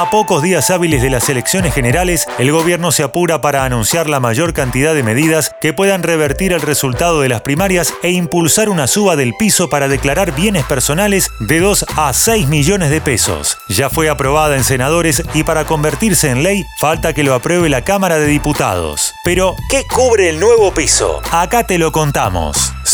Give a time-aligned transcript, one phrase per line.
[0.00, 4.20] A pocos días hábiles de las elecciones generales, el gobierno se apura para anunciar la
[4.20, 8.86] mayor cantidad de medidas que puedan revertir el resultado de las primarias e impulsar una
[8.86, 13.58] suba del piso para declarar bienes personales de 2 a 6 millones de pesos.
[13.68, 17.82] Ya fue aprobada en senadores y para convertirse en ley falta que lo apruebe la
[17.82, 19.14] Cámara de Diputados.
[19.24, 21.20] Pero, ¿qué cubre el nuevo piso?
[21.32, 22.72] Acá te lo contamos.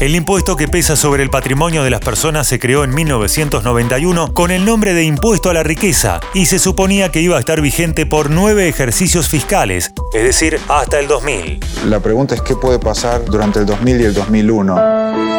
[0.00, 4.50] El impuesto que pesa sobre el patrimonio de las personas se creó en 1991 con
[4.50, 8.06] el nombre de Impuesto a la Riqueza y se suponía que iba a estar vigente
[8.06, 11.60] por nueve ejercicios fiscales, es decir, hasta el 2000.
[11.84, 15.30] La pregunta es qué puede pasar durante el 2000 y el 2001.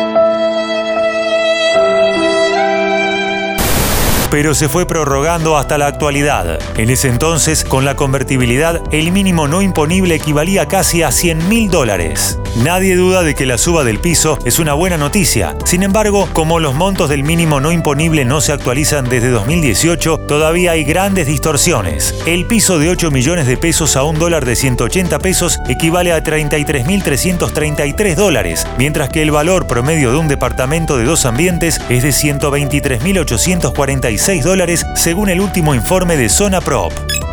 [4.30, 6.58] pero se fue prorrogando hasta la actualidad.
[6.78, 11.70] En ese entonces, con la convertibilidad, el mínimo no imponible equivalía casi a 100 mil
[11.70, 12.40] dólares.
[12.58, 15.56] Nadie duda de que la suba del piso es una buena noticia.
[15.66, 20.72] Sin embargo, como los montos del mínimo no imponible no se actualizan desde 2018, todavía
[20.72, 22.14] hay grandes distorsiones.
[22.26, 26.22] El piso de 8 millones de pesos a un dólar de 180 pesos equivale a
[26.22, 32.10] 33.333 dólares, mientras que el valor promedio de un departamento de dos ambientes es de
[32.10, 36.92] 123.845 dólares según el último informe de Zona Prop.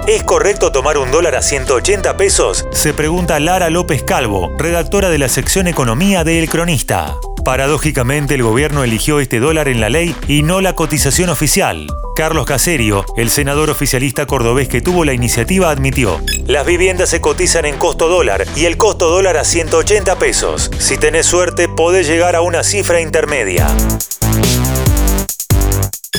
[0.09, 2.67] ¿Es correcto tomar un dólar a 180 pesos?
[2.73, 7.19] Se pregunta Lara López Calvo, redactora de la sección Economía de El Cronista.
[7.45, 11.89] Paradójicamente, el gobierno eligió este dólar en la ley y no la cotización oficial.
[12.17, 17.67] Carlos Caserio, el senador oficialista cordobés que tuvo la iniciativa, admitió, las viviendas se cotizan
[17.67, 20.71] en costo dólar y el costo dólar a 180 pesos.
[20.79, 23.67] Si tenés suerte, podés llegar a una cifra intermedia.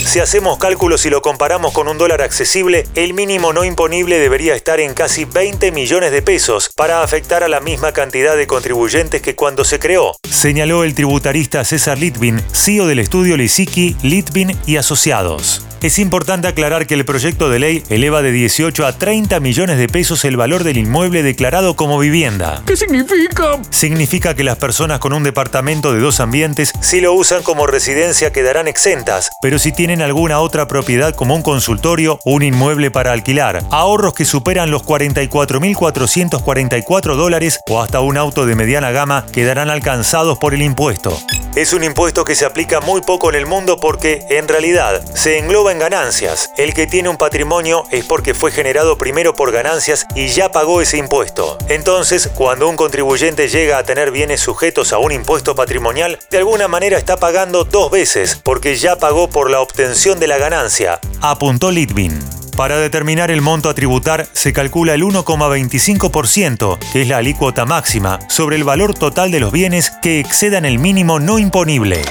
[0.09, 4.55] Si hacemos cálculos y lo comparamos con un dólar accesible, el mínimo no imponible debería
[4.55, 9.21] estar en casi 20 millones de pesos para afectar a la misma cantidad de contribuyentes
[9.21, 14.77] que cuando se creó, señaló el tributarista César Litvin, CEO del estudio Lisiki, Litvin y
[14.77, 15.68] Asociados.
[15.81, 19.87] Es importante aclarar que el proyecto de ley eleva de 18 a 30 millones de
[19.87, 22.61] pesos el valor del inmueble declarado como vivienda.
[22.65, 23.61] ¿Qué significa?
[23.69, 28.33] Significa que las personas con un departamento de dos ambientes, si lo usan como residencia,
[28.33, 33.63] quedarán exentas, pero si tienen alguna otra propiedad como un consultorio un inmueble para alquilar,
[33.71, 40.37] ahorros que superan los 44.444 dólares o hasta un auto de mediana gama quedarán alcanzados
[40.39, 41.17] por el impuesto.
[41.55, 45.39] Es un impuesto que se aplica muy poco en el mundo porque, en realidad, se
[45.39, 46.51] engloba en ganancias.
[46.57, 50.81] El que tiene un patrimonio es porque fue generado primero por ganancias y ya pagó
[50.81, 51.57] ese impuesto.
[51.67, 56.67] Entonces, cuando un contribuyente llega a tener bienes sujetos a un impuesto patrimonial, de alguna
[56.67, 61.71] manera está pagando dos veces porque ya pagó por la obtención de la ganancia, apuntó
[61.71, 62.19] Litvin.
[62.59, 68.19] Para determinar el monto a tributar se calcula el 1,25%, que es la alícuota máxima,
[68.27, 72.01] sobre el valor total de los bienes que excedan el mínimo no imponible.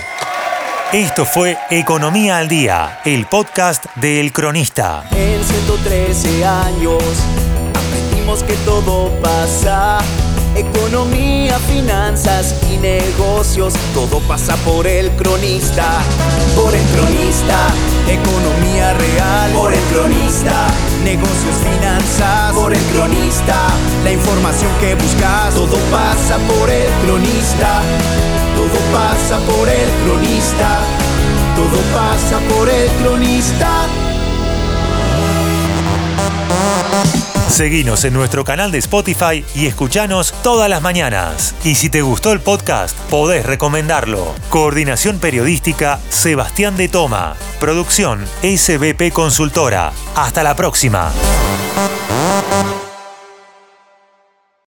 [0.92, 5.04] Esto fue Economía al Día, el podcast de El Cronista.
[5.10, 7.02] En 113 años
[7.74, 9.98] aprendimos que todo pasa.
[10.56, 16.00] Economía, finanzas y negocios, todo pasa por el cronista.
[16.56, 17.68] Por el cronista,
[18.08, 19.52] economía real.
[19.52, 20.68] Por el cronista,
[21.04, 22.54] negocios, finanzas.
[22.54, 23.66] Por el cronista,
[24.04, 27.82] la información que buscas, todo pasa por el cronista.
[28.68, 30.80] Todo pasa por el cronista.
[31.56, 33.86] Todo pasa por el cronista.
[37.48, 41.54] Seguinos en nuestro canal de Spotify y escuchanos todas las mañanas.
[41.64, 44.34] Y si te gustó el podcast, podés recomendarlo.
[44.50, 47.36] Coordinación Periodística Sebastián de Toma.
[47.58, 49.92] Producción SBP Consultora.
[50.14, 51.10] Hasta la próxima.